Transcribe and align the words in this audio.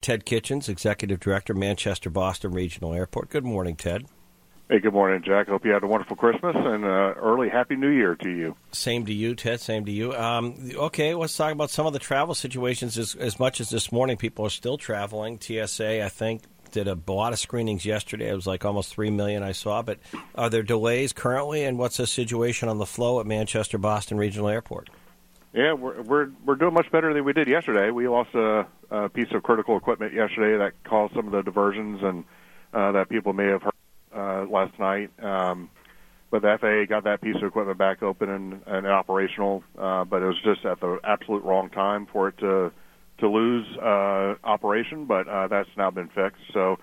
Ted 0.00 0.24
Kitchens, 0.24 0.68
Executive 0.68 1.20
Director, 1.20 1.52
Manchester 1.52 2.08
Boston 2.08 2.52
Regional 2.52 2.94
Airport. 2.94 3.28
Good 3.28 3.44
morning, 3.44 3.76
Ted. 3.76 4.06
Hey, 4.70 4.78
good 4.78 4.94
morning, 4.94 5.22
Jack. 5.22 5.48
Hope 5.48 5.64
you 5.66 5.72
had 5.72 5.82
a 5.82 5.86
wonderful 5.86 6.16
Christmas 6.16 6.54
and 6.56 6.84
uh, 6.84 7.14
early 7.16 7.50
Happy 7.50 7.76
New 7.76 7.90
Year 7.90 8.14
to 8.14 8.30
you. 8.30 8.56
Same 8.72 9.04
to 9.04 9.12
you, 9.12 9.34
Ted. 9.34 9.60
Same 9.60 9.84
to 9.84 9.92
you. 9.92 10.14
Um, 10.14 10.70
okay, 10.74 11.12
let's 11.14 11.36
talk 11.36 11.52
about 11.52 11.70
some 11.70 11.86
of 11.86 11.92
the 11.92 11.98
travel 11.98 12.34
situations. 12.34 12.96
As, 12.96 13.14
as 13.14 13.38
much 13.38 13.60
as 13.60 13.68
this 13.68 13.92
morning, 13.92 14.16
people 14.16 14.46
are 14.46 14.50
still 14.50 14.78
traveling. 14.78 15.38
TSA, 15.38 16.02
I 16.02 16.08
think, 16.08 16.44
did 16.70 16.88
a 16.88 16.96
lot 17.06 17.34
of 17.34 17.38
screenings 17.38 17.84
yesterday. 17.84 18.30
It 18.30 18.34
was 18.34 18.46
like 18.46 18.64
almost 18.64 18.94
three 18.94 19.10
million 19.10 19.42
I 19.42 19.52
saw. 19.52 19.82
But 19.82 19.98
are 20.34 20.48
there 20.48 20.62
delays 20.62 21.12
currently, 21.12 21.64
and 21.64 21.78
what's 21.78 21.98
the 21.98 22.06
situation 22.06 22.70
on 22.70 22.78
the 22.78 22.86
flow 22.86 23.20
at 23.20 23.26
Manchester 23.26 23.76
Boston 23.76 24.16
Regional 24.16 24.48
Airport? 24.48 24.88
Yeah, 25.52 25.72
we're 25.72 26.02
we're 26.02 26.30
we're 26.44 26.54
doing 26.54 26.74
much 26.74 26.90
better 26.92 27.12
than 27.12 27.24
we 27.24 27.32
did 27.32 27.48
yesterday. 27.48 27.90
We 27.90 28.06
lost 28.06 28.34
a, 28.34 28.66
a 28.90 29.08
piece 29.08 29.32
of 29.32 29.42
critical 29.42 29.76
equipment 29.76 30.14
yesterday 30.14 30.56
that 30.58 30.84
caused 30.84 31.14
some 31.14 31.26
of 31.26 31.32
the 31.32 31.42
diversions 31.42 32.00
and 32.02 32.24
uh, 32.72 32.92
that 32.92 33.08
people 33.08 33.32
may 33.32 33.46
have 33.46 33.62
heard 33.62 33.72
uh, 34.14 34.46
last 34.48 34.78
night. 34.78 35.10
Um, 35.20 35.68
but 36.30 36.42
the 36.42 36.56
FAA 36.60 36.88
got 36.88 37.02
that 37.04 37.20
piece 37.20 37.34
of 37.34 37.42
equipment 37.42 37.78
back 37.78 38.04
open 38.04 38.30
and, 38.30 38.60
and 38.64 38.86
operational, 38.86 39.64
uh, 39.76 40.04
but 40.04 40.22
it 40.22 40.26
was 40.26 40.40
just 40.44 40.64
at 40.64 40.78
the 40.78 41.00
absolute 41.02 41.42
wrong 41.42 41.68
time 41.70 42.06
for 42.06 42.28
it 42.28 42.38
to 42.38 42.70
to 43.18 43.28
lose 43.28 43.66
uh, 43.76 44.36
operation. 44.44 45.06
But 45.06 45.26
uh, 45.26 45.48
that's 45.48 45.68
now 45.76 45.90
been 45.90 46.10
fixed, 46.10 46.42
so 46.52 46.78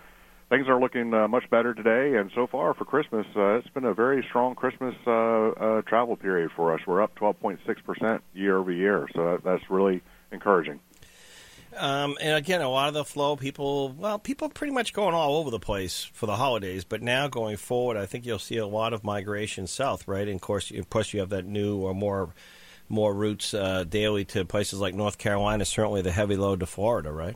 things 0.49 0.67
are 0.67 0.79
looking 0.79 1.13
uh, 1.13 1.27
much 1.27 1.49
better 1.49 1.73
today. 1.73 2.17
And 2.17 2.31
so 2.33 2.47
far 2.47 2.73
for 2.73 2.85
Christmas, 2.85 3.25
uh, 3.35 3.57
it's 3.57 3.69
been 3.69 3.85
a 3.85 3.93
very 3.93 4.25
strong 4.29 4.55
Christmas 4.55 4.95
uh, 5.05 5.11
uh, 5.11 5.81
travel 5.83 6.15
period 6.15 6.51
for 6.55 6.73
us. 6.73 6.81
We're 6.85 7.01
up 7.01 7.15
12.6 7.15 7.83
percent 7.83 8.23
year 8.33 8.57
over 8.57 8.71
year, 8.71 9.07
so 9.13 9.31
that, 9.31 9.43
that's 9.43 9.70
really 9.70 10.01
encouraging. 10.31 10.79
Um, 11.75 12.17
and 12.20 12.35
again, 12.35 12.61
a 12.61 12.70
lot 12.70 12.87
of 12.87 12.95
the 12.95 13.05
flow, 13.05 13.35
people, 13.35 13.89
well, 13.89 14.17
people 14.17 14.49
pretty 14.49 14.73
much 14.73 14.93
going 14.93 15.13
all 15.13 15.37
over 15.37 15.51
the 15.51 15.59
place 15.59 16.09
for 16.13 16.25
the 16.25 16.35
holidays. 16.35 16.84
But 16.84 17.03
now 17.03 17.27
going 17.27 17.57
forward, 17.57 17.98
I 17.98 18.07
think 18.07 18.26
you'll 18.26 18.39
see 18.39 18.57
a 18.57 18.65
lot 18.65 18.93
of 18.93 19.04
migration 19.04 19.67
south, 19.67 20.07
right? 20.07 20.27
And 20.27 20.35
of 20.35 20.41
course, 20.41 20.71
of 20.71 20.89
course, 20.89 21.13
you 21.13 21.20
have 21.20 21.29
that 21.29 21.45
new 21.45 21.77
or 21.77 21.93
more 21.93 22.34
more 22.89 23.13
routes 23.13 23.54
uh, 23.54 23.84
daily 23.84 24.23
to 24.23 24.45
places 24.45 24.79
like 24.79 24.95
North 24.95 25.17
Carolina. 25.17 25.65
Certainly, 25.65 26.01
the 26.01 26.11
heavy 26.11 26.37
load 26.37 26.61
to 26.61 26.65
Florida, 26.65 27.11
right? 27.11 27.35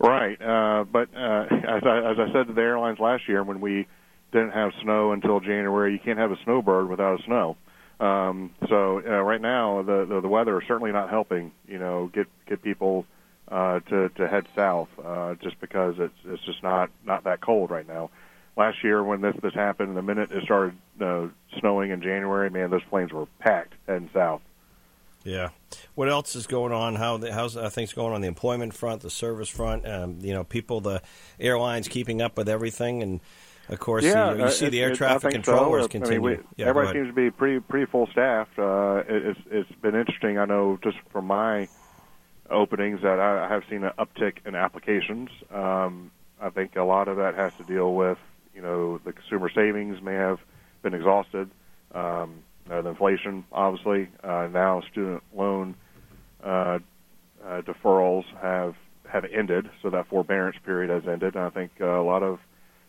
Right. 0.00 0.40
Uh, 0.40 0.84
but 0.84 1.10
uh, 1.14 1.46
as 1.50 1.82
I 1.84 2.10
as 2.10 2.18
I 2.18 2.32
said 2.32 2.46
to 2.48 2.52
the 2.54 2.62
airlines 2.62 2.98
last 2.98 3.28
year, 3.28 3.44
when 3.44 3.60
we 3.60 3.86
didn't 4.32 4.52
have 4.52 4.72
snow 4.82 5.12
until 5.12 5.40
January, 5.40 5.92
you 5.92 5.98
can't 5.98 6.18
have 6.18 6.32
a 6.32 6.38
snowbird 6.44 6.88
without 6.88 7.20
a 7.20 7.22
snow. 7.24 7.56
Um, 8.00 8.54
so 8.68 9.02
uh, 9.06 9.20
right 9.20 9.40
now, 9.40 9.82
the, 9.82 10.06
the 10.06 10.20
the 10.22 10.28
weather 10.28 10.60
is 10.60 10.66
certainly 10.66 10.92
not 10.92 11.10
helping. 11.10 11.52
You 11.68 11.78
know, 11.78 12.10
get 12.12 12.28
get 12.46 12.62
people 12.62 13.04
uh, 13.48 13.80
to 13.80 14.08
to 14.08 14.26
head 14.26 14.46
south 14.56 14.88
uh, 15.04 15.34
just 15.34 15.60
because 15.60 15.96
it's 15.98 16.14
it's 16.24 16.42
just 16.44 16.62
not 16.62 16.90
not 17.04 17.24
that 17.24 17.42
cold 17.42 17.70
right 17.70 17.86
now. 17.86 18.10
Last 18.56 18.82
year 18.82 19.04
when 19.04 19.20
this 19.20 19.36
this 19.42 19.54
happened, 19.54 19.96
the 19.98 20.02
minute 20.02 20.32
it 20.32 20.44
started 20.44 20.78
uh, 20.98 21.26
snowing 21.58 21.90
in 21.90 22.00
January, 22.00 22.48
man, 22.48 22.70
those 22.70 22.84
planes 22.84 23.12
were 23.12 23.26
packed 23.38 23.74
heading 23.86 24.08
south. 24.14 24.40
Yeah. 25.24 25.50
What 25.94 26.08
else 26.08 26.34
is 26.34 26.46
going 26.46 26.72
on? 26.72 26.96
How 26.96 27.18
the, 27.18 27.32
how's 27.32 27.56
uh, 27.56 27.68
things 27.70 27.92
going 27.92 28.14
on 28.14 28.20
the 28.20 28.28
employment 28.28 28.74
front, 28.74 29.02
the 29.02 29.10
service 29.10 29.48
front? 29.48 29.86
Um, 29.86 30.18
you 30.20 30.32
know, 30.32 30.44
people, 30.44 30.80
the 30.80 31.02
airlines 31.38 31.88
keeping 31.88 32.22
up 32.22 32.36
with 32.38 32.48
everything, 32.48 33.02
and 33.02 33.20
of 33.68 33.78
course, 33.78 34.04
yeah, 34.04 34.34
you, 34.34 34.44
you 34.44 34.50
see 34.50 34.66
it, 34.66 34.70
the 34.70 34.80
air 34.80 34.94
traffic 34.94 35.32
controllers 35.32 35.84
so. 35.84 35.88
continue. 35.88 36.26
I 36.26 36.30
mean, 36.30 36.38
we, 36.38 36.44
yeah, 36.56 36.66
everybody 36.68 36.98
seems 36.98 37.08
to 37.08 37.14
be 37.14 37.30
pretty 37.30 37.60
pretty 37.60 37.86
full 37.86 38.08
staffed. 38.08 38.58
Uh, 38.58 39.02
it, 39.08 39.26
it's 39.26 39.40
it's 39.50 39.80
been 39.80 39.94
interesting. 39.94 40.38
I 40.38 40.46
know 40.46 40.78
just 40.82 40.96
from 41.12 41.26
my 41.26 41.68
openings 42.48 43.02
that 43.02 43.20
I 43.20 43.46
have 43.48 43.62
seen 43.70 43.84
an 43.84 43.92
uptick 43.98 44.46
in 44.46 44.54
applications. 44.54 45.30
Um, 45.52 46.10
I 46.40 46.50
think 46.50 46.76
a 46.76 46.82
lot 46.82 47.08
of 47.08 47.18
that 47.18 47.34
has 47.34 47.52
to 47.58 47.64
deal 47.64 47.94
with 47.94 48.18
you 48.54 48.62
know 48.62 48.98
the 48.98 49.12
consumer 49.12 49.50
savings 49.50 50.00
may 50.02 50.14
have 50.14 50.40
been 50.82 50.94
exhausted. 50.94 51.50
Um, 51.94 52.42
uh, 52.70 52.82
the 52.82 52.90
inflation, 52.90 53.44
obviously, 53.52 54.08
uh, 54.22 54.48
now 54.52 54.80
student 54.92 55.22
loan 55.34 55.74
uh, 56.44 56.78
uh, 57.44 57.62
deferrals 57.62 58.24
have 58.40 58.74
have 59.08 59.24
ended, 59.24 59.68
so 59.82 59.90
that 59.90 60.06
forbearance 60.06 60.56
period 60.64 60.88
has 60.88 61.02
ended. 61.10 61.34
And 61.34 61.44
I 61.44 61.50
think 61.50 61.72
uh, 61.80 61.86
a 61.86 62.02
lot 62.02 62.22
of 62.22 62.38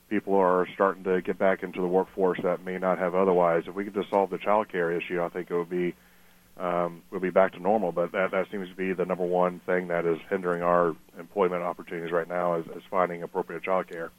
people 0.08 0.36
are 0.36 0.68
starting 0.76 1.04
to 1.06 1.22
get 1.22 1.40
back 1.40 1.64
into 1.64 1.82
the 1.82 1.88
workforce 1.88 2.40
that 2.44 2.64
may 2.64 2.78
not 2.78 3.00
have 3.00 3.16
otherwise. 3.16 3.64
If 3.66 3.74
we 3.74 3.86
could 3.86 3.96
just 3.96 4.12
solve 4.12 4.30
the 4.30 4.38
child 4.38 4.70
care 4.70 4.92
issue, 4.92 5.22
I 5.24 5.30
think 5.30 5.50
it 5.50 5.58
would 5.58 5.70
be 5.70 5.96
um, 6.58 7.02
we'll 7.10 7.22
be 7.22 7.32
back 7.32 7.54
to 7.54 7.60
normal. 7.60 7.92
But 7.92 8.12
that 8.12 8.32
that 8.32 8.52
seems 8.52 8.70
to 8.70 8.76
be 8.76 8.94
the 8.94 9.06
number 9.06 9.26
one 9.26 9.62
thing 9.66 9.88
that 9.88 10.06
is 10.06 10.20
hindering 10.30 10.62
our 10.62 10.96
employment 11.18 11.64
opportunities 11.64 12.12
right 12.12 12.28
now 12.28 12.56
is, 12.56 12.66
is 12.68 12.84
finding 12.92 13.24
appropriate 13.24 13.64
child 13.64 13.88
care. 13.88 14.12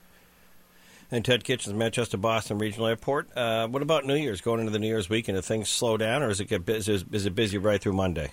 And 1.10 1.24
Ted 1.24 1.44
Kitchens, 1.44 1.74
Manchester 1.74 2.16
Boston 2.16 2.58
Regional 2.58 2.86
Airport. 2.86 3.36
Uh, 3.36 3.68
what 3.68 3.82
about 3.82 4.06
New 4.06 4.14
Year's? 4.14 4.40
Going 4.40 4.60
into 4.60 4.72
the 4.72 4.78
New 4.78 4.86
Year's 4.86 5.10
weekend, 5.10 5.36
do 5.36 5.42
things 5.42 5.68
slow 5.68 5.96
down, 5.96 6.22
or 6.22 6.30
is 6.30 6.40
it 6.40 6.46
get 6.46 6.64
busy, 6.64 6.94
is, 6.94 7.04
is 7.12 7.26
it 7.26 7.34
busy 7.34 7.58
right 7.58 7.80
through 7.80 7.92
Monday? 7.92 8.32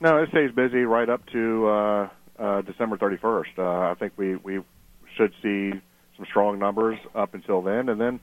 No, 0.00 0.22
it 0.22 0.30
stays 0.30 0.50
busy 0.52 0.80
right 0.80 1.08
up 1.08 1.24
to 1.32 1.66
uh, 1.66 2.08
uh, 2.38 2.62
December 2.62 2.96
31st. 2.96 3.58
Uh, 3.58 3.90
I 3.90 3.94
think 3.98 4.12
we 4.16 4.36
we 4.36 4.60
should 5.16 5.32
see 5.42 5.72
some 6.16 6.26
strong 6.28 6.58
numbers 6.58 6.98
up 7.14 7.34
until 7.34 7.62
then, 7.62 7.88
and 7.88 8.00
then 8.00 8.20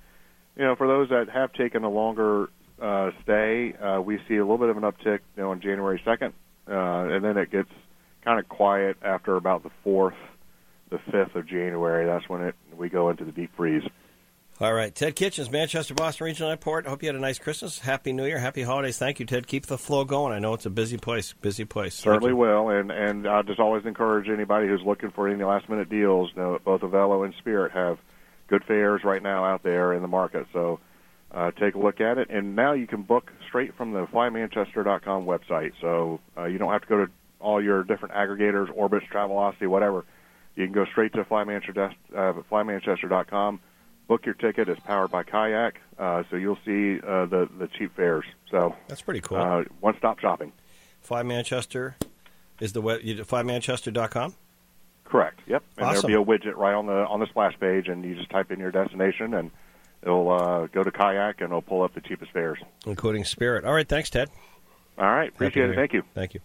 you 0.56 0.64
know 0.64 0.76
for 0.76 0.88
those 0.88 1.10
that 1.10 1.30
have 1.30 1.54
taken 1.54 1.84
a 1.84 1.90
longer 1.90 2.50
uh, 2.82 3.12
stay, 3.24 3.74
uh, 3.74 4.02
we 4.02 4.20
see 4.28 4.38
a 4.38 4.44
little 4.44 4.58
bit 4.58 4.70
of 4.70 4.78
an 4.78 4.84
uptick 4.84 5.20
you 5.36 5.44
know, 5.44 5.52
on 5.52 5.62
January 5.62 6.02
2nd, 6.06 6.34
uh, 6.68 7.14
and 7.14 7.24
then 7.24 7.38
it 7.38 7.52
gets 7.52 7.70
kind 8.24 8.40
of 8.40 8.48
quiet 8.48 8.98
after 9.02 9.36
about 9.36 9.64
the 9.64 9.72
4th, 9.86 10.16
the 10.90 10.98
5th 10.98 11.36
of 11.36 11.48
January. 11.48 12.06
That's 12.06 12.28
when 12.30 12.42
it 12.42 12.56
we 12.76 12.90
go 12.90 13.10
into 13.10 13.26
the 13.26 13.32
deep 13.32 13.56
freeze. 13.56 13.84
All 14.62 14.74
right. 14.74 14.94
Ted 14.94 15.16
Kitchens, 15.16 15.50
Manchester 15.50 15.94
Boston 15.94 16.26
Regional 16.26 16.50
Airport. 16.50 16.86
I 16.86 16.90
hope 16.90 17.02
you 17.02 17.08
had 17.08 17.16
a 17.16 17.20
nice 17.20 17.40
Christmas. 17.40 17.80
Happy 17.80 18.12
New 18.12 18.26
Year. 18.26 18.40
Happy 18.40 18.62
holidays. 18.62 18.98
Thank 18.98 19.22
you, 19.22 19.26
Ted. 19.26 19.48
Keep 19.48 19.68
the 19.68 19.78
flow 19.78 20.04
going. 20.04 20.34
I 20.34 20.40
know 20.40 20.54
it's 20.54 20.66
a 20.66 20.70
busy 20.70 20.98
place. 20.98 21.32
Busy 21.32 21.64
place. 21.64 21.96
Certainly 21.96 22.34
will. 22.34 22.70
And 22.70 22.92
and 22.92 23.26
I 23.26 23.42
just 23.44 23.60
always 23.60 23.86
encourage 23.86 24.28
anybody 24.28 24.68
who's 24.68 24.82
looking 24.86 25.12
for 25.12 25.30
any 25.30 25.44
last 25.44 25.70
minute 25.70 25.90
deals. 25.90 26.32
You 26.36 26.42
know, 26.42 26.60
both 26.64 26.82
Avelo 26.82 27.24
and 27.24 27.34
Spirit 27.36 27.72
have 27.72 28.00
good 28.48 28.66
fares 28.66 29.04
right 29.06 29.24
now 29.24 29.46
out 29.46 29.64
there 29.64 29.94
in 29.94 30.02
the 30.02 30.08
market. 30.10 30.48
So 30.52 30.82
uh, 31.32 31.52
take 31.52 31.76
a 31.76 31.80
look 31.80 32.02
at 32.02 32.18
it. 32.18 32.30
And 32.30 32.56
now 32.56 32.74
you 32.74 32.88
can 32.88 33.04
book 33.04 33.32
straight 33.48 33.76
from 33.76 33.94
the 33.94 34.08
flymanchester.com 34.08 35.26
website. 35.26 35.72
So 35.80 36.20
uh, 36.38 36.46
you 36.46 36.58
don't 36.58 36.72
have 36.72 36.82
to 36.82 36.88
go 36.88 37.06
to 37.06 37.12
all 37.40 37.64
your 37.64 37.84
different 37.84 38.14
aggregators, 38.14 38.68
Orbitz, 38.76 39.08
Travelocity, 39.10 39.68
whatever. 39.68 40.06
You 40.56 40.66
can 40.66 40.74
go 40.74 40.86
straight 40.86 41.14
to 41.14 41.24
flymanchester, 41.24 41.94
uh, 42.16 42.34
flymanchester.com. 42.52 43.60
Book 44.08 44.26
your 44.26 44.36
ticket. 44.36 44.68
It's 44.70 44.80
powered 44.80 45.12
by 45.12 45.24
Kayak, 45.24 45.80
uh, 45.98 46.24
so 46.30 46.36
you'll 46.36 46.58
see 46.66 47.00
uh, 47.00 47.26
the 47.26 47.48
the 47.58 47.68
cheap 47.68 47.96
fares. 47.96 48.26
So 48.50 48.76
that's 48.88 49.02
pretty 49.02 49.22
cool. 49.22 49.38
Uh, 49.38 49.64
one 49.80 49.96
stop 49.98 50.20
shopping. 50.20 50.52
Fly 51.02 51.24
Manchester 51.24 51.96
is 52.60 52.74
the 52.74 52.82
web. 52.82 53.02
Flymanchester.com. 53.02 54.36
Correct. 55.06 55.40
Yep. 55.48 55.64
And 55.78 55.86
awesome. 55.86 56.12
there'll 56.12 56.26
be 56.26 56.32
a 56.32 56.38
widget 56.38 56.56
right 56.56 56.74
on 56.74 56.86
the 56.88 57.06
on 57.08 57.20
the 57.20 57.28
splash 57.28 57.60
page, 57.60 57.88
and 57.88 58.04
you 58.04 58.16
just 58.16 58.30
type 58.30 58.52
in 58.52 58.60
your 58.60 58.72
destination, 58.72 59.34
and 59.34 59.52
it'll 60.04 60.32
uh, 60.32 60.68
go 60.68 60.84
to 60.84 60.92
Kayak, 60.92 61.42
and 61.42 61.50
it'll 61.50 61.62
pull 61.62 61.84
up 61.84 61.94
the 61.94 62.02
cheapest 62.02 62.32
fares, 62.32 62.60
including 62.86 63.26
Spirit. 63.26 63.66
All 63.66 63.74
right. 63.74 63.88
Thanks, 63.88 64.10
Ted. 64.10 64.30
All 64.98 65.06
right. 65.06 65.30
Appreciate 65.30 65.70
it. 65.70 65.76
Thank 65.76 65.94
you. 65.94 66.04
Thank 66.14 66.34
you. 66.34 66.42